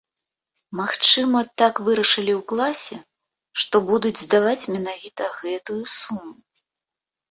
[0.79, 2.97] Магчыма, так вырашылі ў класе,
[3.61, 6.31] што будуць здаваць менавіта гэтую суму.